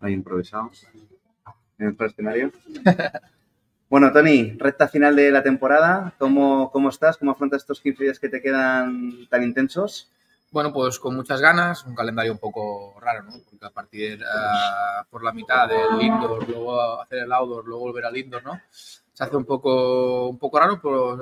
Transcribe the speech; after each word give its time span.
Ahí 0.00 0.12
improvisado. 0.12 0.70
En 1.78 1.96
el 1.98 2.06
escenario. 2.06 2.52
bueno, 3.88 4.12
Tony, 4.12 4.52
recta 4.58 4.88
final 4.88 5.16
de 5.16 5.30
la 5.30 5.42
temporada. 5.42 6.12
¿Cómo, 6.18 6.70
¿Cómo 6.70 6.88
estás? 6.88 7.16
¿Cómo 7.16 7.32
afrontas 7.32 7.62
estos 7.62 7.80
15 7.80 8.04
días 8.04 8.18
que 8.18 8.28
te 8.28 8.42
quedan 8.42 9.26
tan 9.28 9.42
intensos? 9.42 10.10
Bueno, 10.50 10.72
pues 10.72 10.98
con 10.98 11.14
muchas 11.14 11.40
ganas, 11.40 11.84
un 11.84 11.94
calendario 11.94 12.32
un 12.32 12.38
poco 12.38 12.98
raro, 13.00 13.22
¿no? 13.22 13.32
Porque 13.50 13.66
a 13.66 13.70
partir 13.70 14.22
uh, 14.22 15.04
por 15.10 15.22
la 15.22 15.32
mitad 15.32 15.68
del 15.68 16.00
indoor, 16.00 16.48
luego 16.48 17.02
hacer 17.02 17.18
el 17.24 17.32
outdoor, 17.32 17.66
luego 17.66 17.84
volver 17.84 18.06
al 18.06 18.16
indoor, 18.16 18.42
¿no? 18.44 18.60
Se 19.18 19.24
hace 19.24 19.36
un 19.36 19.44
poco, 19.44 20.28
un 20.28 20.38
poco 20.38 20.60
raro, 20.60 20.80
pero 20.80 21.18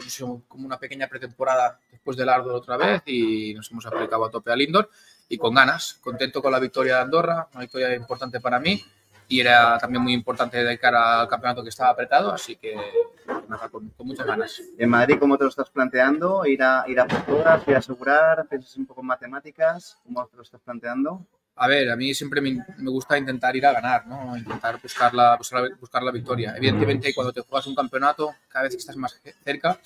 como 0.48 0.66
una 0.66 0.78
pequeña 0.78 1.08
pretemporada 1.08 1.80
después 1.90 2.14
del 2.14 2.28
outdoor 2.28 2.56
otra 2.56 2.76
vez 2.76 3.02
y 3.06 3.54
nos 3.54 3.70
hemos 3.70 3.86
aplicado 3.86 4.26
a 4.26 4.30
tope 4.30 4.52
al 4.52 4.60
indoor 4.60 4.90
y 5.30 5.38
con 5.38 5.54
ganas, 5.54 5.94
contento 6.02 6.42
con 6.42 6.52
la 6.52 6.60
victoria 6.60 6.96
de 6.96 7.00
Andorra, 7.00 7.48
una 7.54 7.62
victoria 7.62 7.94
importante 7.94 8.38
para 8.38 8.60
mí 8.60 8.84
y 9.28 9.40
era 9.40 9.78
también 9.78 10.02
muy 10.02 10.12
importante 10.12 10.62
de 10.62 10.78
cara 10.78 11.22
al 11.22 11.28
campeonato 11.28 11.62
que 11.62 11.70
estaba 11.70 11.88
apretado, 11.88 12.32
así 12.32 12.56
que 12.56 12.76
con, 13.70 13.90
muchas 14.00 14.26
ganas. 14.26 14.60
¿En 14.76 14.90
Madrid 14.90 15.16
cómo 15.18 15.38
te 15.38 15.44
lo 15.44 15.48
estás 15.48 15.70
planteando? 15.70 16.44
¿Ir 16.44 16.62
a, 16.62 16.84
ir 16.88 17.00
a 17.00 17.06
por 17.06 17.22
todas? 17.22 17.66
¿Ir 17.66 17.76
a 17.76 17.78
asegurar? 17.78 18.46
¿Piensas 18.46 18.76
un 18.76 18.84
poco 18.84 19.00
en 19.00 19.06
matemáticas? 19.06 19.96
¿Cómo 20.04 20.26
te 20.26 20.36
lo 20.36 20.42
estás 20.42 20.60
planteando? 20.60 21.24
A 21.58 21.68
ver, 21.68 21.90
a 21.90 21.96
mí 21.96 22.12
siempre 22.14 22.42
me, 22.42 22.62
gusta 22.90 23.16
intentar 23.16 23.56
ir 23.56 23.64
a 23.64 23.72
ganar, 23.72 24.06
¿no? 24.06 24.36
Intentar 24.36 24.80
buscar 24.80 25.14
la, 25.14 25.36
buscar 25.36 26.02
la, 26.02 26.10
victoria. 26.10 26.54
Evidentemente, 26.54 27.14
cuando 27.14 27.32
te 27.32 27.40
juegas 27.40 27.66
un 27.66 27.74
campeonato, 27.74 28.34
cada 28.48 28.64
vez 28.64 28.74
que 28.74 28.80
estás 28.80 28.96
más 28.96 29.18
cerca, 29.42 29.80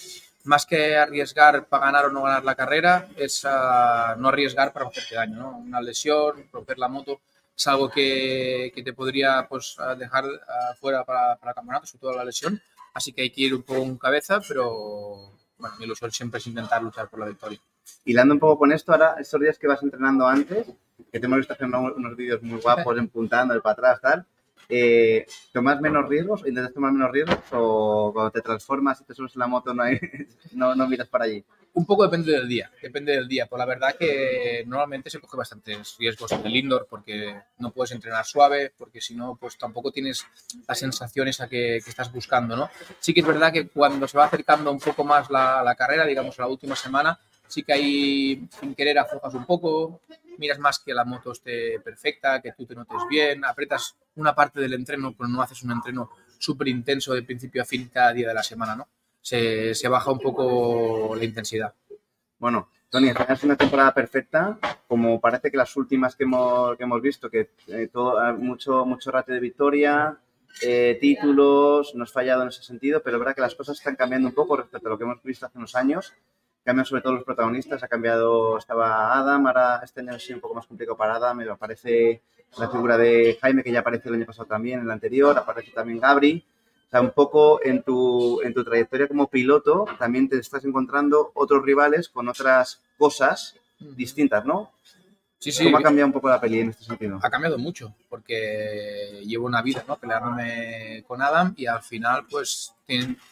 más 0.45 0.67
que 0.67 0.97
arriesgar 0.97 1.67
para 1.67 1.87
ganar 1.87 2.07
o 2.07 2.11
no 2.11 2.23
ganar 2.23 2.45
la 2.45 2.57
carrera, 2.57 3.09
es 3.17 3.45
uh, 3.45 4.19
no 4.19 4.29
arriesgar 4.29 4.73
para 4.73 4.89
hacerte 4.89 5.15
daño, 5.15 5.37
¿no? 5.37 5.59
Una 5.59 5.81
lesión, 5.81 6.49
romper 6.53 6.77
la 6.79 6.89
moto, 6.89 7.21
es 7.57 7.67
algo 7.69 7.89
que, 7.89 8.73
que 8.75 8.83
te 8.83 8.93
podría 8.93 9.47
pues, 9.49 9.77
dejar 9.97 10.25
fuera 10.81 11.05
para, 11.05 11.37
para, 11.37 11.53
el 11.53 11.55
campeonato, 11.55 11.87
sobre 11.87 12.01
todo 12.01 12.13
la 12.15 12.25
lesión. 12.25 12.61
Así 12.95 13.13
que 13.13 13.23
hay 13.23 13.31
que 13.31 13.43
ir 13.43 13.55
un 13.55 13.63
poco 13.63 13.83
en 13.83 13.97
cabeza, 13.97 14.41
pero 14.41 15.35
bueno, 15.57 15.77
mi 15.79 15.85
ilusión 15.85 16.11
siempre 16.11 16.39
es 16.39 16.47
intentar 16.49 16.83
luchar 16.83 17.09
por 17.09 17.21
la 17.21 17.27
victoria. 17.27 17.61
Hilando 18.05 18.35
un 18.35 18.41
poco 18.41 18.59
con 18.59 18.73
esto, 18.73 18.93
ahora 18.93 19.17
estos 19.19 19.41
días 19.41 19.59
que 19.59 19.67
vas 19.67 19.83
entrenando 19.83 20.27
antes, 20.27 20.67
que 21.13 21.21
te 21.21 21.27
hemos 21.27 21.39
visto 21.39 21.53
haciendo 21.53 21.81
unos 21.81 22.17
vídeos 22.17 22.43
muy 22.43 22.61
guapos, 22.61 22.99
empuntando 22.99 23.55
el 23.55 23.63
para 23.63 23.73
atrás, 23.73 24.01
tal, 24.01 24.27
eh, 24.69 25.27
¿tomas 25.53 25.81
menos 25.81 26.09
riesgos? 26.09 26.47
¿Intentas 26.47 26.73
tomar 26.73 26.93
menos 26.93 27.11
riesgos? 27.11 27.39
¿O 27.51 28.13
cuando 28.13 28.31
te 28.31 28.41
transformas 28.41 29.01
y 29.01 29.05
te 29.05 29.15
subes 29.15 29.35
en 29.35 29.41
la 29.41 29.49
moto 29.49 29.75
no, 29.75 29.83
hay, 29.83 29.99
no, 30.53 30.75
no 30.75 30.87
miras 30.87 31.09
para 31.09 31.25
allí? 31.25 31.45
Un 31.73 31.87
poco 31.87 32.05
depende 32.05 32.33
del 32.33 32.49
día, 32.49 32.71
depende 32.83 33.13
del 33.13 33.29
día. 33.29 33.47
Por 33.47 33.59
la 33.59 33.65
verdad 33.65 33.95
que 33.99 34.65
normalmente 34.67 35.09
se 35.09 35.21
coge 35.21 35.37
bastantes 35.37 35.97
riesgos 35.99 36.33
en 36.33 36.45
el 36.45 36.57
indoor 36.57 36.87
porque 36.89 37.43
no 37.59 37.71
puedes 37.71 37.93
entrenar 37.93 38.25
suave, 38.25 38.73
porque 38.77 39.01
si 39.01 39.15
no, 39.15 39.37
pues 39.41 39.57
tampoco 39.57 39.93
tienes 39.93 40.25
la 40.67 40.75
sensación 40.75 41.29
esa 41.29 41.49
que, 41.49 41.81
que, 41.85 41.91
estás 41.91 42.13
buscando, 42.13 42.57
¿no? 42.57 42.71
Sí 42.99 43.15
que 43.15 43.21
es 43.21 43.27
verdad 43.27 43.53
que 43.53 43.69
cuando 43.69 44.09
se 44.09 44.19
va 44.19 44.25
acercando 44.25 44.73
un 44.73 44.81
poco 44.81 45.05
más 45.05 45.31
la, 45.31 45.63
la 45.63 45.77
carrera, 45.77 46.07
digamos 46.07 46.39
la 46.39 46.49
última 46.49 46.75
semana, 46.75 47.19
sí 47.51 47.63
que 47.63 47.73
ahí 47.73 48.49
sin 48.59 48.75
querer 48.75 48.99
aflojas 48.99 49.35
un 49.35 49.45
poco, 49.45 50.01
miras 50.39 50.59
más 50.59 50.79
que 50.79 50.95
la 50.95 51.05
moto 51.05 51.33
esté 51.33 51.81
perfecta, 51.81 52.41
que 52.41 52.53
tú 52.53 52.65
te 52.65 52.75
notes 52.75 53.03
bien, 53.09 53.45
apretas 53.45 53.97
una 54.17 54.35
parte 54.35 54.61
del 54.61 54.75
entreno, 54.75 55.15
pero 55.17 55.29
no 55.29 55.43
haces 55.43 55.63
un 55.63 55.73
entreno 55.73 56.11
súper 56.39 56.69
intenso 56.69 57.13
de 57.13 57.23
principio 57.23 57.63
a 57.63 57.67
fin 57.67 57.91
cada 57.93 58.13
día 58.13 58.29
de 58.29 58.35
la 58.35 58.43
semana, 58.43 58.75
¿no? 58.75 58.89
Se, 59.21 59.75
baja 59.89 60.11
un 60.11 60.19
poco 60.19 61.15
la 61.15 61.25
intensidad. 61.25 61.75
Bueno, 62.39 62.71
Tony, 62.89 63.11
es 63.11 63.45
una 63.45 63.57
temporada 63.57 63.93
perfecta, 63.93 64.59
como 64.89 65.21
parece 65.21 65.51
que 65.51 65.59
las 65.59 65.77
últimas 65.77 66.17
que 66.17 66.25
hemos, 66.25 66.77
que 66.79 66.85
hemos 66.85 67.03
visto, 67.03 67.31
que 67.31 67.51
eh, 67.69 67.89
todo, 67.93 68.19
mucho, 68.39 68.87
mucho 68.87 69.11
ratio 69.11 69.35
de 69.35 69.41
victoria, 69.41 70.19
eh, 70.63 70.97
títulos, 71.01 71.95
no 71.95 72.05
has 72.05 72.13
fallado 72.13 72.43
en 72.43 72.49
ese 72.49 72.63
sentido, 72.63 73.03
pero 73.03 73.17
es 73.17 73.21
verdad 73.21 73.35
que 73.35 73.43
las 73.43 73.55
cosas 73.55 73.77
están 73.77 73.97
cambiando 73.97 74.29
un 74.29 74.35
poco 74.35 74.57
respecto 74.57 74.89
a 74.89 74.91
lo 74.91 74.99
que 74.99 75.05
hemos 75.05 75.23
visto 75.23 75.45
hace 75.45 75.59
unos 75.59 75.75
años 75.75 76.15
cambian 76.65 76.87
sobre 76.87 77.03
todo 77.03 77.15
los 77.15 77.25
protagonistas, 77.25 77.83
ha 77.83 77.89
cambiado, 77.89 78.59
estaba 78.59 79.19
Adam, 79.19 79.47
ahora 79.47 79.81
este 79.83 80.01
año 80.01 80.15
es 80.15 80.31
un 80.31 80.41
poco 80.41 80.55
más 80.55 80.67
complicado 80.67 80.97
para 80.97 81.17
Adam, 81.17 81.39
me 81.39 81.51
aparece 81.51 82.23
la 82.59 82.69
figura 82.69 82.99
de 82.99 83.39
Jaime, 83.41 83.63
que 83.63 83.73
ya 83.73 83.81
apareció 83.81 84.11
el 84.11 84.17
año 84.17 84.27
pasado 84.27 84.47
también, 84.47 84.81
en 84.81 84.87
el 84.87 84.91
anterior, 84.91 85.37
aparece 85.39 85.71
también 85.73 86.01
Gabri, 86.01 86.45
o 86.87 86.91
sea, 86.91 87.01
un 87.01 87.13
poco 87.13 87.61
en 87.63 87.83
tu, 87.83 88.41
en 88.43 88.53
tu 88.53 88.65
trayectoria 88.65 89.07
como 89.07 89.29
piloto 89.29 89.87
también 89.99 90.29
te 90.29 90.39
estás 90.39 90.65
encontrando 90.65 91.31
otros 91.35 91.65
rivales 91.65 92.09
con 92.09 92.29
otras 92.29 92.83
cosas 92.99 93.55
distintas, 93.79 94.45
¿no? 94.45 94.73
Sí, 95.39 95.53
sí. 95.53 95.65
¿Cómo 95.65 95.79
ha 95.79 95.83
cambiado 95.83 96.09
un 96.09 96.13
poco 96.13 96.29
la 96.29 96.39
peli 96.39 96.61
en 96.61 96.69
este 96.69 96.85
sentido? 96.85 97.19
Ha 97.23 97.31
cambiado 97.31 97.57
mucho, 97.57 97.95
porque 98.11 99.23
llevo 99.25 99.47
una 99.47 99.63
vida 99.63 99.83
¿no? 99.89 99.97
peleándome 99.97 101.03
con 101.07 101.23
Adam 101.23 101.55
y 101.57 101.67
al 101.67 101.83
final, 101.83 102.27
pues, 102.29 102.75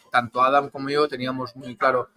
tanto 0.09 0.41
Adam 0.41 0.69
como 0.69 0.89
yo 0.89 1.07
teníamos 1.07 1.55
muy 1.55 1.75
claro 1.75 2.09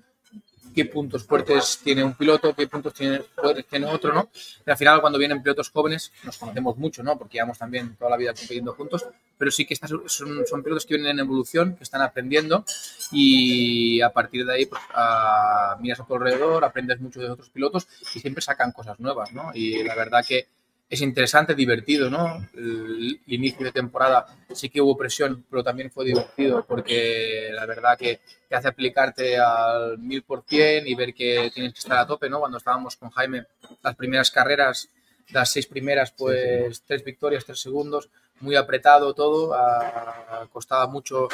qué 0.73 0.87
puntos 0.87 1.25
fuertes 1.25 1.81
tiene 1.83 2.03
un 2.03 2.15
piloto, 2.15 2.55
qué 2.55 2.67
puntos 2.67 2.95
tiene, 2.95 3.23
tiene 3.69 3.87
otro, 3.87 4.13
¿no? 4.13 4.31
Y 4.67 4.71
al 4.71 4.77
final, 4.77 5.01
cuando 5.01 5.19
vienen 5.19 5.43
pilotos 5.43 5.71
jóvenes, 5.71 6.13
nos 6.25 6.39
conocemos 6.39 6.77
mucho, 6.77 7.03
¿no? 7.03 7.19
Porque 7.19 7.35
llevamos 7.35 7.59
también 7.59 7.97
toda 7.97 8.11
la 8.11 8.17
vida 8.17 8.33
compitiendo 8.35 8.75
juntos, 8.75 9.07
pero 9.39 9.51
sí 9.51 9.65
que 9.67 9.75
estas 9.75 9.91
son, 9.91 10.47
son 10.47 10.63
pilotos 10.63 10.87
que 10.87 10.95
vienen 10.95 11.19
en 11.19 11.21
evolución, 11.21 11.77
que 11.77 11.85
están 11.85 12.03
aprendiendo 12.03 12.65
y 13.11 14.01
a 14.01 14.11
partir 14.11 14.47
de 14.47 14.55
ahí, 14.55 14.67
pues, 14.67 14.81
a, 14.95 15.77
miras 15.81 16.01
a 16.01 16.05
tu 16.05 16.15
alrededor, 16.15 16.65
aprendes 16.65 17.01
mucho 17.01 17.21
de 17.21 17.31
otros 17.31 17.51
pilotos 17.51 17.87
y 18.15 18.21
siempre 18.21 18.43
sacan 18.43 18.73
cosas 18.73 18.99
nuevas, 19.01 19.33
¿no? 19.33 19.51
Y 19.55 19.83
la 19.83 19.95
verdad 19.95 20.25
que 20.27 20.47
es 20.93 21.01
interesante, 21.01 21.55
divertido, 21.55 22.11
¿no? 22.11 22.47
El, 22.53 23.19
el, 23.27 23.35
inicio 23.35 23.65
de 23.65 23.73
temporada 23.73 24.27
sí 24.53 24.69
que 24.69 24.83
hubo 24.83 24.95
presión, 24.95 25.43
pero 25.49 25.65
también 25.65 25.91
fue 25.91 26.05
divertido 26.05 26.67
porque 26.69 27.49
la 27.51 27.65
verdad 27.65 27.97
que 27.97 28.21
te 28.47 28.55
hace 28.55 28.69
aplicarte 28.69 29.39
al 29.39 29.97
mil 29.97 30.23
por 30.23 30.45
cien 30.47 30.87
y 30.87 30.95
ver 30.95 31.15
que 31.15 31.51
tienes 31.55 31.73
que 31.73 31.79
estar 31.79 31.97
a 31.97 32.07
tope, 32.07 32.29
¿no? 32.29 32.41
Cuando 32.41 32.59
estábamos 32.59 32.97
con 32.97 33.09
Jaime, 33.09 33.47
las 33.83 33.97
primeras 33.97 34.31
carreras, 34.31 34.91
las 35.31 35.51
seis 35.51 35.67
primeras, 35.67 36.13
pues 36.13 36.69
sí, 36.69 36.75
sí. 36.75 36.83
tres 36.87 37.03
victorias, 37.03 37.47
tres 37.47 37.61
segundos, 37.61 38.11
muy 38.41 38.55
apretado 38.55 39.15
todo, 39.15 39.55
a, 39.55 40.47
costaba 40.53 40.87
mucho 40.89 41.29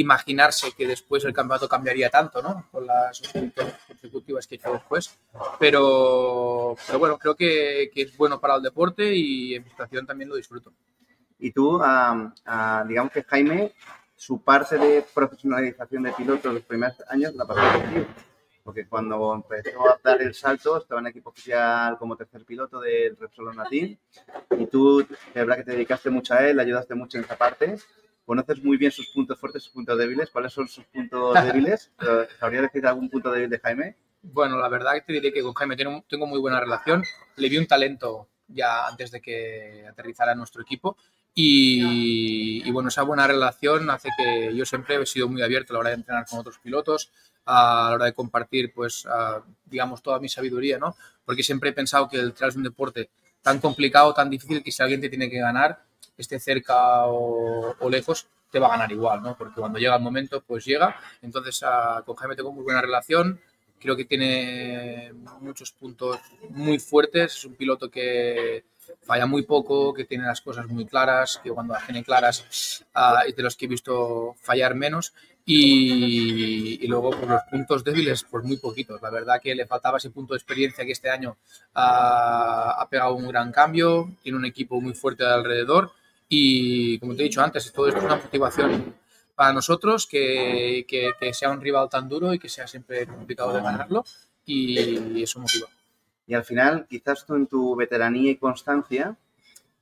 imaginarse 0.00 0.72
que 0.72 0.86
después 0.86 1.24
el 1.24 1.32
campeonato 1.32 1.68
cambiaría 1.68 2.10
tanto, 2.10 2.40
¿no? 2.42 2.66
Con 2.70 2.86
las 2.86 3.20
consecutivas 3.88 4.46
que 4.46 4.54
he 4.54 4.58
hecho 4.58 4.72
después. 4.72 5.18
Pero, 5.58 6.76
pero 6.86 6.98
bueno, 6.98 7.18
creo 7.18 7.34
que, 7.34 7.90
que, 7.92 8.02
es 8.02 8.16
bueno 8.16 8.40
para 8.40 8.56
el 8.56 8.62
deporte 8.62 9.14
y 9.14 9.54
en 9.54 9.64
mi 9.64 9.70
situación 9.70 10.06
también 10.06 10.30
lo 10.30 10.36
disfruto. 10.36 10.72
Y 11.38 11.52
tú, 11.52 11.80
digamos 12.86 13.12
que 13.12 13.24
Jaime, 13.24 13.72
su 14.16 14.42
parte 14.42 14.78
de 14.78 15.04
profesionalización 15.14 16.02
de 16.02 16.12
piloto 16.12 16.52
los 16.52 16.62
primeros 16.62 16.96
años 17.08 17.34
la 17.34 17.46
pasó 17.46 17.80
contigo. 17.80 18.06
Porque 18.64 18.86
cuando 18.86 19.34
empezó 19.34 19.88
a 19.88 19.98
dar 20.02 20.20
el 20.20 20.34
salto, 20.34 20.76
estaba 20.76 21.00
en 21.00 21.06
equipo 21.06 21.30
oficial 21.30 21.96
como 21.96 22.16
tercer 22.16 22.44
piloto 22.44 22.80
del 22.80 23.16
Repsol 23.16 23.56
Natín. 23.56 23.98
Y 24.58 24.66
tú, 24.66 24.98
de 25.00 25.16
verdad 25.34 25.56
que 25.56 25.64
te 25.64 25.72
dedicaste 25.72 26.10
mucho 26.10 26.34
a 26.34 26.46
él, 26.46 26.56
le 26.56 26.62
ayudaste 26.62 26.94
mucho 26.94 27.16
en 27.16 27.24
esa 27.24 27.36
parte 27.36 27.78
conoces 28.28 28.62
muy 28.62 28.76
bien 28.76 28.92
sus 28.92 29.08
puntos 29.08 29.40
fuertes, 29.40 29.62
sus 29.62 29.72
puntos 29.72 29.96
débiles. 29.96 30.28
¿Cuáles 30.28 30.52
son 30.52 30.68
sus 30.68 30.84
puntos 30.84 31.32
débiles? 31.46 31.90
¿Sabría 32.38 32.60
decir 32.60 32.86
algún 32.86 33.08
punto 33.08 33.32
débil 33.32 33.48
de 33.48 33.58
Jaime? 33.58 33.96
Bueno, 34.20 34.58
la 34.58 34.68
verdad 34.68 34.92
que 34.92 35.00
te 35.00 35.12
diré 35.14 35.32
que 35.32 35.42
con 35.42 35.54
Jaime 35.54 35.76
tengo, 35.76 36.04
tengo 36.06 36.26
muy 36.26 36.38
buena 36.38 36.60
relación. 36.60 37.02
Le 37.36 37.48
vi 37.48 37.56
un 37.56 37.66
talento 37.66 38.28
ya 38.46 38.86
antes 38.86 39.10
de 39.10 39.22
que 39.22 39.86
aterrizara 39.88 40.34
nuestro 40.34 40.60
equipo. 40.60 40.98
Y, 41.34 42.62
y, 42.68 42.70
bueno, 42.70 42.90
esa 42.90 43.02
buena 43.02 43.26
relación 43.26 43.88
hace 43.88 44.10
que 44.18 44.54
yo 44.54 44.66
siempre 44.66 45.00
he 45.00 45.06
sido 45.06 45.28
muy 45.28 45.40
abierto 45.40 45.72
a 45.72 45.74
la 45.74 45.80
hora 45.80 45.90
de 45.90 45.96
entrenar 45.96 46.26
con 46.26 46.40
otros 46.40 46.58
pilotos, 46.58 47.10
a 47.46 47.88
la 47.88 47.94
hora 47.94 48.04
de 48.06 48.12
compartir, 48.12 48.72
pues, 48.74 49.06
a, 49.06 49.42
digamos, 49.64 50.02
toda 50.02 50.18
mi 50.18 50.28
sabiduría, 50.28 50.78
¿no? 50.78 50.96
Porque 51.24 51.42
siempre 51.42 51.70
he 51.70 51.72
pensado 51.72 52.08
que 52.08 52.18
el 52.18 52.34
trail 52.34 52.50
es 52.50 52.56
un 52.56 52.64
deporte 52.64 53.08
tan 53.40 53.58
complicado, 53.58 54.12
tan 54.12 54.28
difícil, 54.28 54.62
que 54.62 54.72
si 54.72 54.82
alguien 54.82 55.00
te 55.00 55.08
tiene 55.08 55.30
que 55.30 55.38
ganar, 55.38 55.87
esté 56.18 56.38
cerca 56.38 57.06
o, 57.06 57.74
o, 57.78 57.88
lejos, 57.88 58.26
te 58.50 58.58
va 58.58 58.66
a 58.66 58.70
ganar 58.70 58.92
igual, 58.92 59.22
¿no? 59.22 59.36
Porque 59.36 59.60
cuando 59.60 59.78
llega 59.78 59.96
el 59.96 60.02
momento, 60.02 60.42
pues 60.46 60.64
llega. 60.64 60.96
Entonces, 61.22 61.62
a, 61.62 62.02
con 62.04 62.16
Jaime 62.16 62.36
tengo 62.36 62.52
muy 62.52 62.64
buena 62.64 62.82
relación. 62.82 63.40
Creo 63.80 63.96
que 63.96 64.04
tiene 64.04 65.12
muchos 65.40 65.70
puntos 65.72 66.18
muy 66.50 66.78
fuertes. 66.78 67.36
Es 67.36 67.44
un 67.44 67.54
piloto 67.54 67.90
que 67.90 68.64
falla 69.02 69.26
muy 69.26 69.42
poco, 69.42 69.92
que 69.94 70.04
tiene 70.04 70.24
las 70.24 70.40
cosas 70.40 70.66
muy 70.66 70.86
claras, 70.86 71.40
que 71.42 71.50
cuando 71.50 71.74
las 71.74 71.84
tiene 71.84 72.02
claras 72.02 72.84
uh, 72.94 73.26
es 73.26 73.36
de 73.36 73.42
los 73.42 73.56
que 73.56 73.66
he 73.66 73.68
visto 73.68 74.34
fallar 74.40 74.74
menos. 74.74 75.12
Y, 75.50 76.86
luego, 76.88 77.10
por 77.10 77.26
los 77.26 77.42
puntos 77.50 77.82
débiles, 77.82 78.22
pues 78.30 78.44
muy 78.44 78.58
poquitos. 78.58 79.00
La 79.00 79.08
verdad 79.08 79.40
que 79.42 79.54
le 79.54 79.66
faltaba 79.66 79.96
ese 79.96 80.10
punto 80.10 80.34
de 80.34 80.38
experiencia 80.38 80.84
que 80.84 80.92
este 80.92 81.08
año 81.08 81.30
uh, 81.30 81.72
ha 81.74 82.86
pegado 82.90 83.14
un 83.14 83.28
gran 83.28 83.50
cambio. 83.50 84.10
Tiene 84.22 84.36
un 84.36 84.44
equipo 84.44 84.78
muy 84.78 84.92
fuerte 84.92 85.24
de 85.24 85.32
alrededor 85.32 85.92
y 86.28 86.98
como 86.98 87.14
te 87.14 87.22
he 87.22 87.24
dicho 87.24 87.42
antes, 87.42 87.72
todo 87.72 87.88
esto 87.88 87.98
es 87.98 88.04
una 88.04 88.16
motivación 88.16 88.94
para 89.34 89.52
nosotros, 89.52 90.06
que, 90.06 90.84
que, 90.88 91.12
que, 91.18 91.32
sea 91.32 91.50
un 91.50 91.60
rival 91.60 91.88
tan 91.88 92.08
duro 92.08 92.34
y 92.34 92.38
que 92.38 92.48
sea 92.48 92.66
siempre 92.66 93.06
complicado 93.06 93.52
de 93.52 93.62
ganarlo 93.62 94.04
y 94.44 95.22
eso 95.22 95.40
motiva. 95.40 95.68
Y 96.26 96.34
al 96.34 96.44
final, 96.44 96.86
quizás 96.88 97.24
tú 97.24 97.34
en 97.36 97.46
tu 97.46 97.74
veteranía 97.74 98.30
y 98.30 98.36
constancia, 98.36 99.16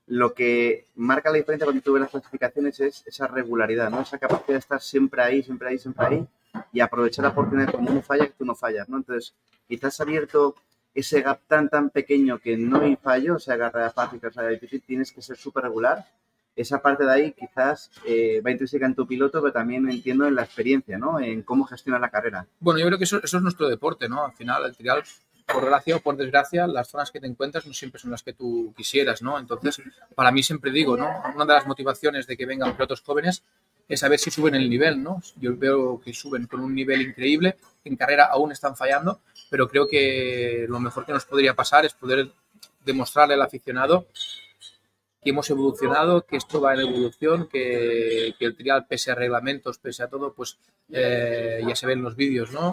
lo 0.07 0.33
que 0.35 0.87
marca 0.95 1.31
la 1.31 1.39
diferencia 1.39 1.67
cuando 1.67 1.83
tú 1.83 1.93
ves 1.95 2.03
las 2.03 2.11
clasificaciones 2.11 2.79
es 2.81 3.03
esa 3.07 3.27
regularidad, 3.27 3.91
¿no? 3.91 4.01
Esa 4.01 4.19
capacidad 4.19 4.55
de 4.55 4.59
estar 4.59 4.81
siempre 4.81 5.23
ahí, 5.23 5.43
siempre 5.43 5.69
ahí, 5.69 5.79
siempre 5.79 6.07
ahí 6.07 6.27
y 6.73 6.81
aprovechar 6.81 7.25
la 7.25 7.31
oportunidad 7.31 7.73
cuando 7.73 7.91
uno 7.91 8.03
falla 8.03 8.27
que 8.27 8.35
tú 8.39 8.45
no 8.45 8.55
fallas, 8.55 8.89
¿no? 8.89 8.99
Entonces, 8.99 9.35
quizás 9.69 10.01
abierto 10.01 10.55
ese 10.95 11.21
gap 11.21 11.41
tan, 11.49 11.69
tan 11.69 11.91
pequeño 11.91 12.39
que 12.39 12.57
no 12.57 12.81
hay 12.81 12.97
fallo, 12.97 13.35
o 13.35 13.39
sea, 13.39 13.59
carrera 13.59 13.91
fácil, 13.91 14.21
carrera 14.21 14.49
difícil, 14.49 14.83
tienes 14.83 15.13
que 15.13 15.23
ser 15.23 15.37
súper 15.37 15.65
regular. 15.65 16.07
Esa 16.57 16.81
parte 16.81 17.05
de 17.05 17.13
ahí 17.13 17.33
quizás 17.33 17.91
eh, 18.07 18.41
va 18.45 18.51
intrínseca 18.51 18.87
en 18.87 18.95
tu 18.95 19.07
piloto, 19.07 19.41
pero 19.43 19.53
también 19.53 19.89
entiendo 19.91 20.27
en 20.27 20.35
la 20.35 20.43
experiencia, 20.43 20.97
¿no? 20.97 21.21
En 21.21 21.43
cómo 21.43 21.65
gestionar 21.65 22.01
la 22.01 22.09
carrera. 22.09 22.47
Bueno, 22.59 22.81
yo 22.81 22.87
creo 22.87 22.99
que 22.99 23.05
eso, 23.05 23.21
es 23.23 23.33
nuestro 23.35 23.69
deporte, 23.69 24.09
¿no? 24.09 24.25
Al 24.25 24.33
final, 24.33 24.65
el 24.65 24.75
trial 24.75 25.03
por 25.47 25.67
gracia 25.67 25.97
o 25.97 26.01
por 26.01 26.17
desgracia, 26.17 26.67
las 26.67 26.89
zonas 26.89 27.11
que 27.11 27.21
te 27.21 27.27
encuentras 27.27 27.67
no 27.67 27.75
siempre 27.75 28.01
son 28.01 28.11
las 28.11 28.23
que 28.23 28.33
tú 28.33 28.73
quisieras, 28.77 29.23
¿no? 29.23 29.39
Entonces, 29.39 29.81
para 30.15 30.33
mí 30.33 30.43
siempre 30.43 30.73
digo, 30.73 30.97
¿no? 30.97 31.09
Una 31.35 31.45
de 31.45 31.53
las 31.53 31.67
motivaciones 31.67 32.27
de 32.27 32.37
que 32.37 32.47
vengan 32.47 32.75
pilotos 32.75 33.03
jóvenes 33.03 33.43
es 33.89 34.01
saber 34.01 34.19
si 34.19 34.31
suben 34.31 34.55
el 34.55 34.69
nivel, 34.69 35.03
¿no? 35.03 35.23
Yo 35.37 35.57
veo 35.57 36.01
que 36.01 36.13
suben 36.13 36.47
con 36.47 36.61
un 36.61 36.75
nivel 36.75 37.03
increíble, 37.03 37.57
en 37.85 37.97
carrera 37.97 38.25
aún 38.25 38.51
están 38.51 38.77
fallando, 38.77 39.21
pero 39.51 39.69
creo 39.69 39.87
que 39.87 40.67
lo 40.69 40.81
mejor 40.81 41.07
que 41.07 41.13
nos 41.13 41.25
podría 41.25 41.55
pasar 41.55 41.85
es 41.85 41.95
poder 41.95 42.33
demostrarle 42.85 43.35
al 43.35 43.43
aficionado 43.43 44.07
que 45.27 45.31
hemos 45.31 45.51
evolucionado, 45.51 46.25
que 46.25 46.37
esto 46.37 46.61
va 46.61 46.75
en 46.75 46.83
evolución, 46.83 47.49
que, 47.49 48.37
el 48.39 48.57
trial, 48.57 48.87
pese 48.87 49.11
a 49.11 49.17
reglamentos, 49.17 49.79
pese 49.79 50.05
a 50.05 50.09
todo, 50.09 50.33
pues 50.33 50.57
eh, 50.93 51.61
ya 51.67 51.75
se 51.75 51.85
ven 51.85 52.01
los 52.01 52.15
vídeos, 52.15 52.53
¿no? 52.53 52.71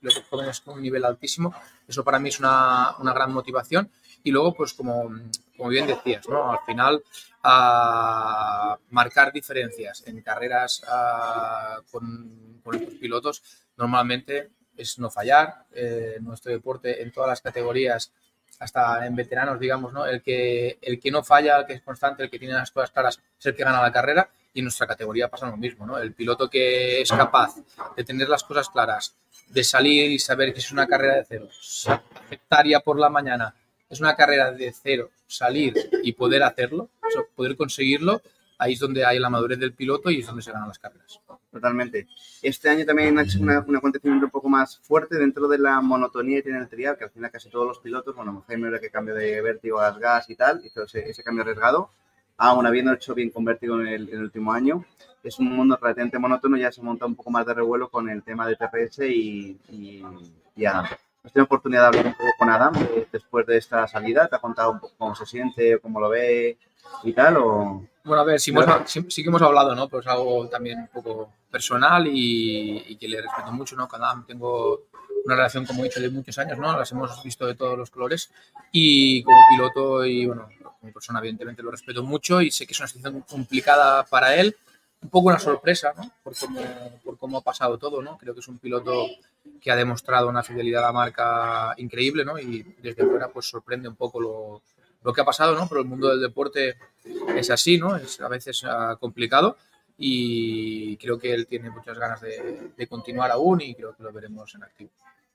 los 0.00 0.22
jóvenes 0.30 0.62
con 0.62 0.76
un 0.76 0.82
nivel 0.82 1.04
altísimo. 1.04 1.54
Eso 1.86 2.02
para 2.02 2.18
mí 2.18 2.30
es 2.30 2.38
una, 2.38 2.96
una 3.00 3.12
gran 3.12 3.34
motivación. 3.34 3.90
Y 4.22 4.30
luego, 4.30 4.54
pues 4.54 4.72
como, 4.72 5.12
como 5.58 5.68
bien 5.68 5.86
decías, 5.86 6.26
¿no? 6.26 6.52
al 6.52 6.60
final 6.64 7.04
a 7.42 8.78
marcar 8.88 9.30
diferencias 9.30 10.04
en 10.06 10.22
carreras 10.22 10.82
con, 11.90 12.62
con 12.64 12.76
estos 12.76 12.94
pilotos 12.94 13.42
normalmente 13.76 14.52
es 14.74 14.98
no 14.98 15.10
fallar. 15.10 15.66
Eh, 15.72 16.16
nuestro 16.22 16.50
deporte 16.50 17.02
en 17.02 17.12
todas 17.12 17.28
las 17.28 17.42
categorías, 17.42 18.10
hasta 18.60 19.06
en 19.06 19.14
veteranos, 19.14 19.58
digamos, 19.58 19.92
¿no? 19.92 20.06
el, 20.06 20.22
que, 20.22 20.78
el 20.80 21.00
que 21.00 21.10
no 21.10 21.22
falla, 21.22 21.58
el 21.58 21.66
que 21.66 21.74
es 21.74 21.82
constante, 21.82 22.22
el 22.22 22.30
que 22.30 22.38
tiene 22.38 22.54
las 22.54 22.70
cosas 22.70 22.90
claras, 22.90 23.20
es 23.38 23.46
el 23.46 23.54
que 23.54 23.64
gana 23.64 23.82
la 23.82 23.92
carrera. 23.92 24.28
Y 24.52 24.60
en 24.60 24.66
nuestra 24.66 24.86
categoría 24.86 25.28
pasa 25.28 25.48
lo 25.48 25.56
mismo, 25.56 25.84
¿no? 25.84 25.98
El 25.98 26.12
piloto 26.12 26.48
que 26.48 27.00
es 27.00 27.10
capaz 27.10 27.56
de 27.96 28.04
tener 28.04 28.28
las 28.28 28.44
cosas 28.44 28.70
claras, 28.70 29.16
de 29.48 29.64
salir 29.64 30.12
y 30.12 30.20
saber 30.20 30.54
que 30.54 30.60
es 30.60 30.70
una 30.70 30.86
carrera 30.86 31.16
de 31.16 31.24
cero, 31.24 31.48
aceptar 32.24 32.64
ya 32.64 32.78
por 32.78 33.00
la 33.00 33.08
mañana, 33.08 33.52
es 33.90 33.98
una 33.98 34.14
carrera 34.14 34.52
de 34.52 34.72
cero, 34.72 35.10
salir 35.26 35.74
y 36.04 36.12
poder 36.12 36.44
hacerlo, 36.44 36.88
poder 37.34 37.56
conseguirlo, 37.56 38.22
ahí 38.58 38.74
es 38.74 38.78
donde 38.78 39.04
hay 39.04 39.18
la 39.18 39.30
madurez 39.30 39.58
del 39.58 39.72
piloto 39.72 40.10
y 40.10 40.20
es 40.20 40.26
donde 40.26 40.42
se 40.42 40.52
ganan 40.52 40.68
las 40.68 40.78
carreras. 40.78 41.20
Totalmente. 41.50 42.08
Este 42.42 42.68
año 42.68 42.84
también 42.84 43.18
ha 43.18 43.22
hecho 43.22 43.38
un 43.40 43.76
acontecimiento 43.76 44.26
un 44.26 44.32
poco 44.32 44.48
más 44.48 44.78
fuerte 44.78 45.16
dentro 45.16 45.46
de 45.48 45.58
la 45.58 45.80
monotonía 45.80 46.38
que 46.38 46.44
tiene 46.44 46.58
el 46.58 46.68
trial, 46.68 46.96
que 46.96 47.04
al 47.04 47.10
final 47.10 47.30
casi 47.30 47.48
todos 47.48 47.66
los 47.66 47.78
pilotos, 47.78 48.14
bueno, 48.14 48.44
Jaime 48.48 48.68
era 48.68 48.80
que 48.80 48.90
cambio 48.90 49.14
de 49.14 49.40
vértigo 49.40 49.80
a 49.80 49.92
gas 49.92 50.28
y 50.30 50.36
tal, 50.36 50.60
hizo 50.64 50.82
ese, 50.82 51.08
ese 51.08 51.22
cambio 51.22 51.42
arriesgado, 51.42 51.90
aún 52.36 52.66
habiendo 52.66 52.92
hecho 52.92 53.14
bien 53.14 53.30
convertido 53.30 53.80
en 53.80 53.86
el, 53.86 54.08
en 54.08 54.16
el 54.16 54.22
último 54.22 54.52
año 54.52 54.84
es 55.24 55.38
un 55.38 55.56
mundo 55.56 55.78
relativamente 55.80 56.18
monótono, 56.18 56.56
ya 56.56 56.70
se 56.70 56.82
monta 56.82 57.06
un 57.06 57.14
poco 57.14 57.30
más 57.30 57.46
de 57.46 57.54
revuelo 57.54 57.88
con 57.88 58.08
el 58.10 58.22
tema 58.22 58.46
de 58.46 58.56
TPS 58.56 59.00
y, 59.00 59.58
y, 59.70 60.64
Adam. 60.66 60.84
¿Has 61.24 61.32
tenido 61.32 61.46
oportunidad 61.46 61.80
de 61.80 61.86
hablar 61.86 62.06
un 62.08 62.12
poco 62.12 62.30
con 62.38 62.50
Adam 62.50 62.74
después 63.10 63.46
de 63.46 63.56
esta 63.56 63.88
salida? 63.88 64.28
¿Te 64.28 64.36
ha 64.36 64.40
contado 64.40 64.72
un 64.72 64.80
poco 64.80 64.94
cómo 64.98 65.14
se 65.14 65.24
siente, 65.24 65.78
cómo 65.78 65.98
lo 65.98 66.10
ve 66.10 66.58
y 67.02 67.12
tal? 67.14 67.38
O... 67.38 67.82
Bueno, 68.04 68.20
a 68.20 68.24
ver, 68.24 68.38
sí, 68.38 68.52
sí, 68.86 69.22
que 69.22 69.28
hemos 69.28 69.40
hablado, 69.40 69.74
¿no? 69.74 69.88
Pues 69.88 70.06
algo 70.06 70.46
también 70.48 70.78
un 70.78 70.88
poco 70.88 71.32
personal 71.50 72.06
y, 72.06 72.96
que 73.00 73.08
le 73.08 73.22
respeto 73.22 73.50
mucho, 73.50 73.76
¿no? 73.76 73.88
Con 73.88 74.02
Adam 74.02 74.26
tengo 74.26 74.82
una 75.24 75.36
relación, 75.36 75.64
como 75.64 75.80
he 75.80 75.88
dicho, 75.88 76.00
de 76.00 76.10
muchos 76.10 76.36
años, 76.38 76.58
¿no? 76.58 76.76
Las 76.78 76.92
hemos 76.92 77.22
visto 77.22 77.46
de 77.46 77.54
todos 77.54 77.78
los 77.78 77.90
colores 77.90 78.30
y 78.72 79.22
como 79.22 79.38
piloto 79.48 80.04
y, 80.04 80.26
bueno, 80.26 80.50
como 80.80 80.92
persona, 80.92 81.20
evidentemente 81.20 81.62
lo 81.62 81.70
respeto 81.70 82.02
mucho 82.02 82.42
y 82.42 82.50
sé 82.50 82.66
que 82.66 82.74
es 82.74 82.78
una 82.80 82.88
situación 82.88 83.22
complicada 83.22 84.04
para 84.04 84.34
él 84.36 84.54
un 85.00 85.08
poco 85.08 85.28
una 85.28 85.38
sorpresa, 85.38 85.94
¿no? 85.96 86.10
Por 86.22 86.36
cómo, 86.36 86.60
por 87.04 87.18
cómo 87.18 87.38
ha 87.38 87.42
pasado 87.42 87.78
todo, 87.78 88.02
¿no? 88.02 88.18
Creo 88.18 88.34
que 88.34 88.40
es 88.40 88.48
un 88.48 88.58
piloto 88.58 89.06
que 89.62 89.70
ha 89.70 89.76
demostrado 89.76 90.28
una 90.28 90.42
fidelidad 90.42 90.82
a 90.82 90.88
la 90.88 90.92
marca 90.92 91.74
increíble, 91.78 92.24
¿no? 92.24 92.38
Y 92.38 92.62
desde 92.82 93.06
fuera, 93.06 93.28
pues 93.28 93.46
sorprende 93.46 93.88
un 93.88 93.96
poco 93.96 94.20
lo, 94.20 94.62
lo 95.04 95.12
que 95.12 95.20
ha 95.20 95.24
pasado, 95.24 95.54
¿no? 95.54 95.68
Pero 95.68 95.82
el 95.82 95.86
mundo 95.86 96.08
del 96.08 96.20
deporte 96.20 96.76
es 97.36 97.50
así, 97.50 97.78
¿no? 97.78 97.94
Es 97.94 98.20
a 98.20 98.28
veces 98.28 98.64
uh, 98.64 98.98
complicado 98.98 99.56
y 99.96 100.96
creo 100.96 101.18
que 101.18 101.32
él 101.32 101.46
tiene 101.46 101.70
muchas 101.70 101.98
ganas 101.98 102.20
de, 102.20 102.72
de, 102.76 102.86
continuar 102.88 103.30
aún 103.30 103.60
y 103.60 103.74
creo 103.74 103.94
que 103.94 104.02
lo 104.02 104.12
veremos 104.12 104.52
en 104.54 104.64
activo. 104.64 104.90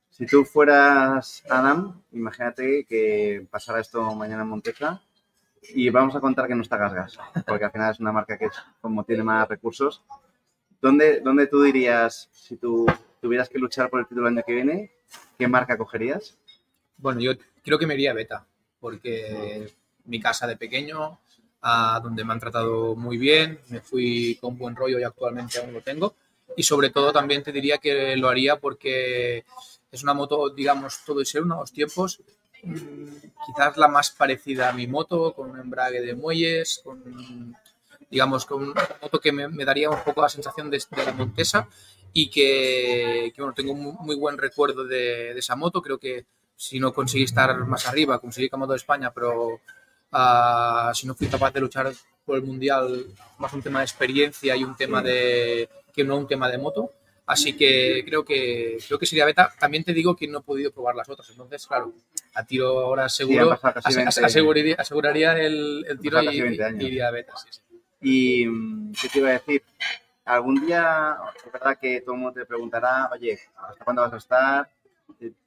Si 0.09 0.25
tú 0.25 0.43
fueras 0.43 1.43
Adam, 1.49 2.01
imagínate 2.11 2.83
que 2.83 3.47
pasara 3.49 3.79
esto 3.79 4.13
mañana 4.15 4.41
en 4.41 4.49
Monteja 4.49 5.01
y 5.61 5.89
vamos 5.89 6.15
a 6.15 6.19
contar 6.19 6.47
que 6.47 6.55
no 6.55 6.61
está 6.61 6.77
Gasgas, 6.77 7.19
porque 7.47 7.65
al 7.65 7.71
final 7.71 7.91
es 7.91 7.99
una 7.99 8.11
marca 8.11 8.37
que 8.37 8.45
es, 8.45 8.53
como 8.81 9.03
tiene 9.03 9.23
más 9.23 9.47
recursos. 9.47 10.03
¿Dónde, 10.81 11.21
¿Dónde 11.21 11.47
tú 11.47 11.61
dirías, 11.61 12.29
si 12.31 12.57
tú 12.57 12.85
tuvieras 13.21 13.49
que 13.49 13.59
luchar 13.59 13.89
por 13.89 13.99
el 13.99 14.07
título 14.07 14.27
el 14.27 14.33
año 14.33 14.43
que 14.45 14.53
viene, 14.53 14.91
qué 15.37 15.47
marca 15.47 15.77
cogerías? 15.77 16.37
Bueno, 16.97 17.21
yo 17.21 17.33
creo 17.63 17.77
que 17.77 17.87
me 17.87 17.93
iría 17.93 18.13
Beta, 18.13 18.45
porque 18.79 19.73
mi 20.05 20.19
casa 20.19 20.47
de 20.47 20.57
pequeño, 20.57 21.19
a 21.61 21.99
donde 22.01 22.23
me 22.23 22.33
han 22.33 22.39
tratado 22.39 22.95
muy 22.95 23.17
bien, 23.17 23.59
me 23.69 23.81
fui 23.81 24.37
con 24.39 24.57
buen 24.57 24.75
rollo 24.75 24.99
y 24.99 25.03
actualmente 25.03 25.59
aún 25.59 25.73
lo 25.73 25.81
tengo. 25.81 26.15
Y 26.55 26.63
sobre 26.63 26.89
todo 26.89 27.11
también 27.11 27.43
te 27.43 27.51
diría 27.51 27.77
que 27.77 28.15
lo 28.15 28.29
haría 28.29 28.57
porque 28.57 29.45
es 29.91 30.03
una 30.03 30.13
moto, 30.13 30.49
digamos, 30.49 30.99
todo 31.05 31.21
y 31.21 31.25
ser 31.25 31.43
unos 31.43 31.71
tiempos 31.71 32.21
quizás 33.45 33.77
la 33.77 33.87
más 33.87 34.11
parecida 34.11 34.69
a 34.69 34.73
mi 34.73 34.87
moto, 34.87 35.33
con 35.33 35.51
un 35.51 35.59
embrague 35.59 36.01
de 36.01 36.15
muelles, 36.15 36.81
con, 36.83 37.55
digamos, 38.09 38.45
con 38.45 38.69
una 38.69 38.89
moto 39.01 39.19
que 39.19 39.31
me, 39.31 39.65
daría 39.65 39.89
un 39.89 40.03
poco 40.03 40.21
la 40.21 40.29
sensación 40.29 40.69
de, 40.69 40.81
la 41.05 41.13
Montesa 41.13 41.67
y 42.13 42.29
que, 42.29 43.33
bueno, 43.37 43.53
tengo 43.53 43.71
un 43.71 43.97
muy 44.01 44.15
buen 44.15 44.37
recuerdo 44.37 44.83
de, 44.85 45.31
esa 45.37 45.55
moto. 45.55 45.81
Creo 45.81 45.97
que 45.97 46.25
si 46.59 46.77
no 46.77 46.91
conseguí 46.93 47.23
estar 47.23 47.57
más 47.65 47.87
arriba, 47.87 48.19
conseguí 48.19 48.49
moto 48.51 48.73
de 48.73 48.77
España, 48.77 49.13
pero 49.13 49.61
uh, 50.11 50.93
si 50.93 51.07
no 51.07 51.15
fui 51.15 51.27
capaz 51.27 51.51
de 51.53 51.61
luchar 51.61 51.89
por 52.25 52.35
el 52.35 52.43
Mundial, 52.43 53.05
más 53.37 53.53
un 53.53 53.61
tema 53.61 53.79
de 53.79 53.85
experiencia 53.85 54.57
y 54.57 54.65
un 54.65 54.75
tema 54.75 55.01
de 55.01 55.69
que 55.93 56.03
no 56.03 56.17
un 56.17 56.27
tema 56.27 56.51
de 56.51 56.57
moto. 56.57 56.91
Así 57.25 57.55
que 57.55 58.03
creo 58.05 58.25
que 58.25 58.77
creo 58.85 58.99
que 58.99 59.05
sería 59.05 59.23
beta. 59.23 59.53
También 59.57 59.85
te 59.85 59.93
digo 59.93 60.17
que 60.17 60.27
no 60.27 60.39
he 60.39 60.41
podido 60.41 60.71
probar 60.71 60.95
las 60.95 61.07
otras. 61.07 61.29
Entonces, 61.29 61.65
claro, 61.65 61.93
a 62.33 62.43
tiro 62.43 62.77
ahora 62.79 63.07
seguro, 63.07 63.57
aseguraría, 64.77 65.37
el, 65.37 65.85
el 65.87 65.99
tiro 65.99 66.21
y, 66.23 66.39
iría 66.85 67.09
beta. 67.09 67.35
¿Y 68.01 68.43
qué 68.99 69.07
te 69.07 69.19
iba 69.19 69.29
a 69.29 69.33
decir? 69.33 69.63
Algún 70.25 70.65
día, 70.65 71.17
es 71.45 71.51
verdad 71.53 71.77
que 71.79 72.01
todo 72.01 72.15
el 72.15 72.21
mundo 72.21 72.41
te 72.41 72.45
preguntará, 72.45 73.09
oye, 73.13 73.39
¿hasta 73.55 73.85
cuándo 73.85 74.01
vas 74.01 74.13
a 74.13 74.17
estar? 74.17 74.69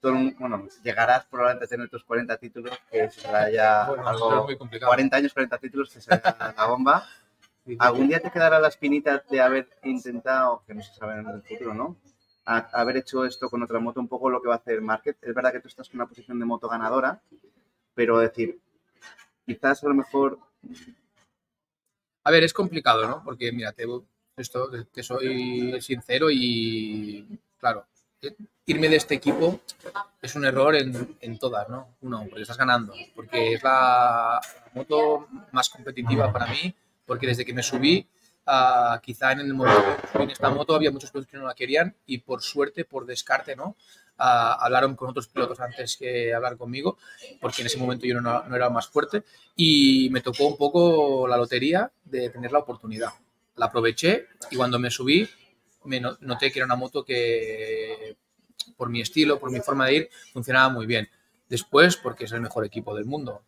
Todo, 0.00 0.14
bueno, 0.38 0.66
llegarás 0.82 1.26
probablemente 1.26 1.64
a 1.64 1.68
tener 1.68 1.88
tus 1.88 2.04
40 2.04 2.36
títulos, 2.36 2.78
que 2.90 3.10
será 3.10 3.50
ya 3.50 3.84
algo... 3.84 4.46
40 4.46 5.16
años, 5.16 5.32
40 5.32 5.58
títulos, 5.58 5.90
que 5.92 6.00
será 6.00 6.54
la 6.56 6.66
bomba. 6.66 7.06
¿Algún 7.78 8.08
día 8.08 8.20
te 8.20 8.30
quedará 8.30 8.58
la 8.58 8.68
espinita 8.68 9.22
de 9.30 9.40
haber 9.40 9.68
intentado, 9.84 10.62
que 10.66 10.74
no 10.74 10.82
se 10.82 10.92
sabe 10.94 11.20
en 11.20 11.28
el 11.28 11.42
futuro, 11.42 11.74
¿no? 11.74 11.96
haber 12.44 12.96
hecho 12.96 13.24
esto 13.24 13.48
con 13.48 13.62
otra 13.62 13.78
moto, 13.78 14.00
un 14.00 14.08
poco 14.08 14.28
lo 14.28 14.42
que 14.42 14.48
va 14.48 14.54
a 14.54 14.58
hacer 14.58 14.80
Market. 14.80 15.16
Es 15.22 15.34
verdad 15.34 15.52
que 15.52 15.60
tú 15.60 15.68
estás 15.68 15.88
en 15.90 15.96
una 15.96 16.08
posición 16.08 16.40
de 16.40 16.44
moto 16.44 16.68
ganadora, 16.68 17.22
pero 17.94 18.18
decir, 18.18 18.58
quizás 19.46 19.84
a 19.84 19.88
lo 19.88 19.94
mejor. 19.94 20.38
A 22.24 22.30
ver, 22.30 22.42
es 22.42 22.52
complicado, 22.52 23.06
¿no? 23.08 23.22
Porque, 23.24 23.52
mira, 23.52 23.72
te, 23.72 23.84
esto, 24.36 24.70
te 24.92 25.02
soy 25.02 25.80
sincero 25.80 26.30
y, 26.30 27.38
claro, 27.58 27.86
irme 28.72 28.88
de 28.88 28.96
este 28.96 29.14
equipo 29.14 29.60
es 30.20 30.34
un 30.34 30.44
error 30.44 30.74
en, 30.74 31.16
en, 31.20 31.38
todas, 31.38 31.68
¿no? 31.68 31.96
Uno, 32.02 32.26
porque 32.28 32.42
estás 32.42 32.58
ganando, 32.58 32.92
porque 33.14 33.54
es 33.54 33.62
la 33.62 34.40
moto 34.74 35.28
más 35.52 35.68
competitiva 35.68 36.32
para 36.32 36.46
mí 36.46 36.74
porque 37.06 37.26
desde 37.26 37.44
que 37.44 37.52
me 37.52 37.62
subí, 37.62 38.06
uh, 38.46 38.98
quizá 39.02 39.32
en 39.32 39.40
el 39.40 39.54
momento 39.54 39.98
en 40.14 40.30
esta 40.30 40.50
moto 40.50 40.74
había 40.74 40.90
muchos 40.90 41.10
pilotos 41.10 41.30
que 41.30 41.36
no 41.36 41.46
la 41.46 41.54
querían 41.54 41.94
y 42.06 42.18
por 42.18 42.42
suerte, 42.42 42.84
por 42.84 43.06
descarte, 43.06 43.56
¿no? 43.56 43.76
Uh, 44.18 44.54
hablaron 44.60 44.94
con 44.94 45.10
otros 45.10 45.28
pilotos 45.28 45.58
antes 45.60 45.96
que 45.96 46.32
hablar 46.32 46.56
conmigo, 46.56 46.98
porque 47.40 47.62
en 47.62 47.66
ese 47.66 47.78
momento 47.78 48.06
yo 48.06 48.20
no, 48.20 48.44
no 48.44 48.56
era 48.56 48.70
más 48.70 48.86
fuerte 48.86 49.24
y 49.56 50.08
me 50.10 50.20
tocó 50.20 50.46
un 50.46 50.56
poco 50.56 51.26
la 51.26 51.36
lotería 51.36 51.90
de 52.04 52.30
tener 52.30 52.52
la 52.52 52.60
oportunidad. 52.60 53.10
La 53.56 53.66
aproveché 53.66 54.28
y 54.50 54.56
cuando 54.56 54.78
me 54.78 54.90
subí 54.90 55.28
me 55.84 56.00
noté 56.00 56.52
que 56.52 56.60
era 56.60 56.66
una 56.66 56.76
moto 56.76 57.04
que 57.04 58.16
por 58.76 58.88
mi 58.88 59.00
estilo, 59.00 59.38
por 59.38 59.50
mi 59.50 59.60
forma 59.60 59.86
de 59.86 59.94
ir, 59.94 60.10
funcionaba 60.32 60.68
muy 60.68 60.86
bien. 60.86 61.08
Después, 61.48 61.96
porque 61.96 62.24
es 62.24 62.32
el 62.32 62.40
mejor 62.40 62.64
equipo 62.64 62.94
del 62.94 63.04
mundo, 63.04 63.42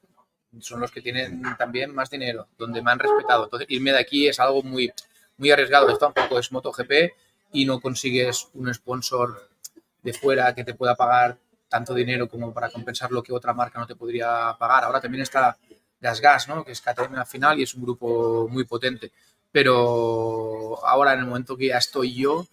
son 0.61 0.81
los 0.81 0.91
que 0.91 1.01
tienen 1.01 1.43
también 1.59 1.95
más 1.95 2.11
dinero, 2.11 2.49
donde 2.59 2.83
me 2.83 2.91
han 2.91 2.99
respetado. 2.99 3.45
Entonces, 3.45 3.67
irme 3.71 3.93
de 3.93 3.99
aquí 3.99 4.29
es 4.29 4.39
algo 4.41 4.63
muy, 4.63 4.93
muy 5.37 5.51
arriesgado. 5.51 5.89
Esto 5.89 6.13
tampoco 6.13 6.39
es 6.39 6.53
MotoGP 6.53 6.93
y 7.53 7.65
no 7.65 7.81
consigues 7.81 8.49
un 8.55 8.73
sponsor 8.73 9.49
de 10.03 10.13
fuera 10.13 10.55
que 10.55 10.65
te 10.65 10.75
pueda 10.75 10.95
pagar 10.95 11.39
tanto 11.69 11.95
dinero 11.95 12.29
como 12.29 12.53
para 12.53 12.71
compensar 12.71 13.11
lo 13.11 13.23
que 13.23 13.33
otra 13.33 13.53
marca 13.53 13.79
no 13.79 13.87
te 13.87 13.97
podría 13.97 14.55
pagar. 14.59 14.85
Ahora 14.85 15.01
también 15.01 15.23
está 15.23 15.57
Gas 16.01 16.21
Gas, 16.21 16.49
¿no? 16.49 16.65
que 16.65 16.73
es 16.73 16.81
KTM 16.81 17.17
al 17.17 17.27
final 17.27 17.59
y 17.59 17.63
es 17.63 17.75
un 17.75 17.83
grupo 17.83 18.47
muy 18.49 18.65
potente. 18.65 19.11
Pero 19.51 20.85
ahora 20.87 21.15
en 21.15 21.21
el 21.21 21.27
momento 21.27 21.57
que 21.57 21.69
ya 21.69 21.79
estoy 21.79 22.15
yo, 22.15 22.47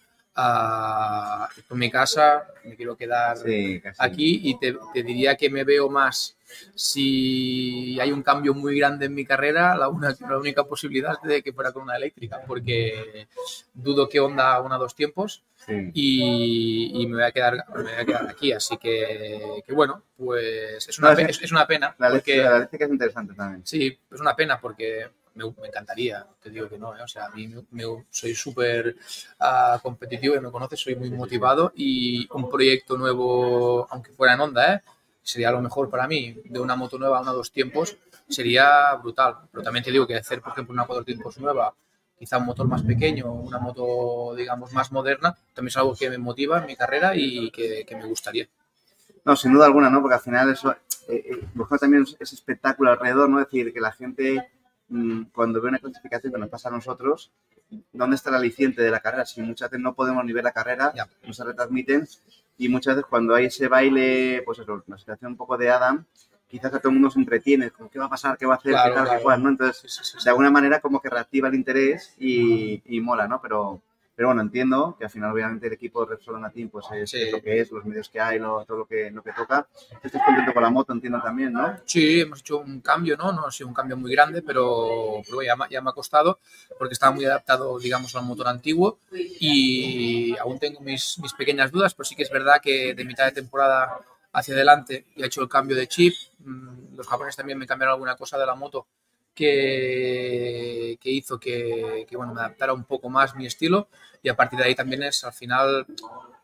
con 1.68 1.78
mi 1.78 1.90
casa, 1.90 2.46
me 2.64 2.74
quiero 2.76 2.96
quedar 2.96 3.36
Sí, 3.38 3.82
aquí 3.98 4.40
y 4.44 4.58
te, 4.58 4.76
te 4.94 5.02
diría 5.02 5.36
que 5.36 5.50
me 5.50 5.64
veo 5.64 5.90
más 5.90 6.36
si 6.74 7.98
hay 8.00 8.12
un 8.12 8.22
cambio 8.22 8.52
muy 8.54 8.78
grande 8.78 9.06
en 9.06 9.14
mi 9.14 9.24
carrera, 9.24 9.74
la, 9.74 9.88
una- 9.88 10.14
la 10.28 10.38
única 10.38 10.64
posibilidad 10.64 11.14
es 11.22 11.28
de 11.28 11.42
que 11.42 11.52
fuera 11.52 11.72
con 11.72 11.82
una 11.82 11.96
eléctrica, 11.96 12.40
porque 12.46 13.26
dudo 13.72 14.08
que 14.08 14.20
onda 14.20 14.60
una 14.60 14.76
dos 14.78 14.94
tiempos 14.94 15.42
Sí. 15.64 15.90
y, 15.94 16.90
y 17.02 17.06
me, 17.06 17.14
voy 17.18 17.22
a 17.24 17.30
quedar, 17.30 17.64
me 17.76 17.82
voy 17.84 17.92
a 17.92 18.04
quedar 18.04 18.28
aquí. 18.28 18.52
Así 18.52 18.76
que, 18.78 19.62
que 19.64 19.72
bueno, 19.72 20.02
pues 20.16 20.88
es 20.88 20.98
una, 20.98 21.14
No, 21.14 21.20
es- 21.20 21.52
una 21.52 21.66
pena. 21.68 21.94
La 22.00 22.10
porque, 22.10 22.40
eléctrica 22.40 22.84
es 22.86 22.90
interesante 22.90 23.34
también. 23.34 23.64
Sí, 23.64 23.96
es 24.10 24.20
una 24.20 24.34
pena 24.34 24.60
porque 24.60 25.08
me, 25.34 25.44
me 25.60 25.68
encantaría, 25.68 26.26
te 26.42 26.50
digo 26.50 26.68
que 26.68 26.78
no, 26.78 26.96
¿eh? 26.96 27.02
o 27.02 27.08
sea, 27.08 27.26
a 27.26 27.30
mí 27.30 27.48
me- 27.48 27.64
me- 27.70 28.06
soy 28.10 28.34
súper 28.34 28.96
ah, 29.40 29.78
competitivo 29.82 30.34
y 30.36 30.40
me 30.40 30.50
conoces, 30.50 30.80
soy 30.80 30.94
muy 30.96 31.10
motivado 31.10 31.72
y 31.76 32.28
un 32.32 32.48
proyecto 32.50 32.96
nuevo, 32.96 33.86
aunque 33.90 34.12
fuera 34.12 34.34
en 34.34 34.40
Honda, 34.40 34.74
¿eh? 34.74 34.82
sería 35.22 35.50
lo 35.52 35.60
mejor 35.62 35.88
para 35.90 36.06
mí, 36.08 36.36
de 36.44 36.60
una 36.60 36.76
moto 36.76 36.98
nueva 36.98 37.18
a 37.18 37.22
una 37.22 37.32
dos 37.32 37.52
tiempos, 37.52 37.96
sería 38.28 38.94
brutal. 38.96 39.36
Pero 39.50 39.62
también 39.62 39.84
te 39.84 39.90
digo 39.92 40.06
que 40.06 40.16
hacer, 40.16 40.40
por 40.40 40.52
ejemplo, 40.52 40.72
una 40.72 40.84
cuatro 40.86 41.04
tiempos 41.04 41.38
nueva, 41.38 41.74
quizá 42.18 42.38
un 42.38 42.46
motor 42.46 42.66
más 42.66 42.82
pequeño, 42.82 43.30
una 43.32 43.58
moto, 43.58 44.34
digamos, 44.34 44.72
más 44.72 44.90
moderna, 44.92 45.36
también 45.54 45.68
es 45.68 45.76
algo 45.76 45.94
que 45.94 46.10
me 46.10 46.18
motiva 46.18 46.58
en 46.58 46.66
mi 46.66 46.76
carrera 46.76 47.12
y 47.16 47.50
que, 47.50 47.84
que 47.86 47.96
me 47.96 48.06
gustaría. 48.06 48.48
No, 49.24 49.36
sin 49.36 49.52
duda 49.52 49.66
alguna, 49.66 49.90
¿no? 49.90 50.00
Porque 50.00 50.14
al 50.16 50.20
final 50.20 50.50
eso, 50.50 50.72
eh, 50.72 50.76
eh, 51.08 51.48
buscamos 51.54 51.80
también 51.80 52.04
ese 52.18 52.34
espectáculo 52.34 52.90
alrededor, 52.90 53.28
¿no? 53.28 53.40
Es 53.40 53.46
decir, 53.46 53.72
que 53.72 53.80
la 53.80 53.92
gente, 53.92 54.50
cuando 55.32 55.60
ve 55.60 55.68
una 55.68 55.78
clasificación 55.78 56.32
que 56.32 56.38
nos 56.38 56.48
pasa 56.48 56.68
a 56.68 56.72
nosotros, 56.72 57.32
¿dónde 57.92 58.16
está 58.16 58.30
el 58.30 58.36
aliciente 58.36 58.82
de 58.82 58.90
la 58.90 59.00
carrera? 59.00 59.24
Si 59.26 59.40
muchas 59.42 59.70
veces 59.70 59.82
no 59.82 59.94
podemos 59.94 60.24
ni 60.24 60.32
ver 60.32 60.44
la 60.44 60.52
carrera, 60.52 60.92
Ya. 60.94 61.08
no 61.26 61.32
se 61.32 61.44
retransmiten, 61.44 62.06
y 62.58 62.68
muchas 62.68 62.96
veces 62.96 63.08
cuando 63.08 63.34
hay 63.34 63.46
ese 63.46 63.68
baile, 63.68 64.42
pues 64.44 64.58
eso, 64.58 64.82
una 64.86 64.98
situación 64.98 65.32
un 65.32 65.36
poco 65.36 65.56
de 65.56 65.70
Adam, 65.70 66.04
quizás 66.46 66.74
a 66.74 66.78
todo 66.78 66.88
el 66.90 66.94
mundo 66.94 67.10
se 67.10 67.18
entretiene, 67.18 67.70
como 67.70 67.88
qué 67.90 67.98
va 67.98 68.04
a 68.06 68.10
pasar, 68.10 68.36
qué 68.36 68.44
va 68.46 68.54
a 68.54 68.56
hacer, 68.58 68.72
Claro, 68.72 68.90
qué 68.94 69.00
tal, 69.08 69.22
claro. 69.22 69.40
¿no? 69.42 69.48
Entonces, 69.48 69.78
Sí, 69.80 69.88
sí, 69.88 70.04
sí, 70.04 70.18
sí. 70.18 70.24
de 70.24 70.30
alguna 70.30 70.50
manera 70.50 70.80
como 70.80 71.00
que 71.00 71.08
reactiva 71.08 71.48
el 71.48 71.54
interés 71.54 72.14
y, 72.18 72.82
y 72.84 73.00
mola, 73.00 73.26
¿no? 73.26 73.40
Pero, 73.40 73.80
pero 74.14 74.28
bueno, 74.28 74.42
entiendo 74.42 74.94
que 74.98 75.04
al 75.04 75.10
final 75.10 75.32
obviamente 75.32 75.66
el 75.66 75.72
equipo 75.72 76.04
de 76.04 76.10
Repsol 76.10 76.40
Team 76.52 76.68
pues 76.68 76.86
es, 76.92 77.10
Sí. 77.10 77.22
es 77.22 77.32
lo 77.32 77.40
que 77.40 77.60
es, 77.60 77.70
los 77.72 77.84
medios 77.84 78.08
que 78.08 78.20
hay, 78.20 78.38
lo- 78.38 78.64
todo 78.64 78.78
lo 78.78 78.86
que, 78.86 79.10
lo 79.10 79.22
que 79.22 79.32
toca. 79.32 79.66
Estás 80.02 80.22
contento 80.22 80.52
con 80.52 80.62
la 80.62 80.70
moto, 80.70 80.92
entiendo 80.92 81.20
también, 81.22 81.52
¿no? 81.52 81.76
Sí, 81.84 82.20
hemos 82.20 82.40
hecho 82.40 82.58
un 82.58 82.80
cambio, 82.80 83.16
¿no? 83.16 83.32
No 83.32 83.46
ha 83.46 83.50
sido 83.50 83.68
un 83.68 83.74
cambio 83.74 83.96
muy 83.96 84.12
grande, 84.12 84.42
pero, 84.42 85.22
pero 85.26 85.42
ya, 85.42 85.56
me- 85.56 85.66
ya 85.70 85.80
me 85.80 85.90
ha 85.90 85.92
costado 85.94 86.38
porque 86.78 86.92
estaba 86.94 87.12
muy 87.12 87.24
adaptado, 87.24 87.78
digamos, 87.78 88.14
al 88.16 88.24
motor 88.24 88.48
antiguo 88.48 88.98
y 89.40 90.36
aún 90.38 90.58
tengo 90.58 90.80
mis, 90.80 91.18
mis 91.18 91.32
pequeñas 91.32 91.70
dudas, 91.72 91.94
pero 91.94 92.04
sí 92.04 92.14
que 92.14 92.22
es 92.22 92.30
verdad 92.30 92.60
que 92.62 92.94
de 92.94 93.04
mitad 93.04 93.24
de 93.24 93.32
temporada 93.32 93.98
hacia 94.32 94.54
adelante 94.54 95.06
ya 95.16 95.24
he 95.24 95.26
hecho 95.28 95.42
el 95.42 95.48
cambio 95.48 95.76
de 95.76 95.86
chip. 95.88 96.14
Mm, 96.38 96.96
Los 96.96 97.06
japoneses 97.08 97.36
también 97.36 97.58
me 97.58 97.66
cambiaron 97.66 97.94
alguna 97.94 98.16
cosa 98.16 98.38
de 98.38 98.46
la 98.46 98.54
moto 98.54 98.86
que, 99.34 100.98
que 101.00 101.10
hizo 101.10 101.38
que, 101.38 102.06
que, 102.08 102.16
bueno, 102.16 102.34
me 102.34 102.40
adaptara 102.40 102.72
un 102.72 102.84
poco 102.84 103.08
más 103.08 103.34
mi 103.34 103.46
estilo 103.46 103.88
y 104.22 104.28
a 104.28 104.36
partir 104.36 104.58
de 104.58 104.66
ahí 104.66 104.74
también 104.74 105.02
es, 105.02 105.24
al 105.24 105.32
final, 105.32 105.86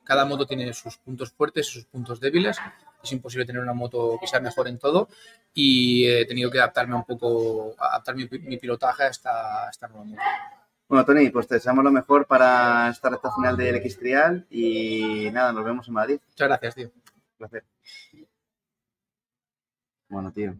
cada 0.04 0.24
moto 0.24 0.46
tiene 0.46 0.72
sus 0.72 0.96
puntos 0.96 1.32
fuertes 1.32 1.68
y 1.68 1.72
sus 1.72 1.84
puntos 1.84 2.20
débiles. 2.20 2.58
Es 3.02 3.12
imposible 3.12 3.46
tener 3.46 3.62
una 3.62 3.74
moto 3.74 4.18
que 4.20 4.26
sea 4.26 4.40
mejor 4.40 4.66
en 4.66 4.78
todo 4.78 5.08
y 5.54 6.06
he 6.06 6.26
tenido 6.26 6.50
que 6.50 6.58
adaptarme 6.58 6.96
un 6.96 7.04
poco, 7.04 7.74
adaptar 7.78 8.16
mi, 8.16 8.28
mi 8.40 8.56
pilotaje 8.56 9.04
a 9.04 9.08
esta, 9.08 9.66
a 9.66 9.70
esta 9.70 9.86
nueva 9.86 10.04
moto. 10.04 10.22
Bueno, 10.88 11.04
Tony, 11.04 11.28
pues 11.28 11.46
te 11.46 11.56
deseamos 11.56 11.84
lo 11.84 11.90
mejor 11.90 12.26
para 12.26 12.88
esta 12.90 13.10
recta 13.10 13.30
final 13.30 13.56
del 13.56 13.76
X 13.76 13.98
Trial 13.98 14.46
y 14.50 15.28
nada, 15.30 15.52
nos 15.52 15.64
vemos 15.64 15.86
en 15.86 15.94
Madrid. 15.94 16.18
Muchas 16.26 16.48
gracias, 16.48 16.74
tío. 16.74 16.86
Un 16.88 17.02
placer. 17.36 17.64
Bueno, 20.08 20.32
tío. 20.32 20.58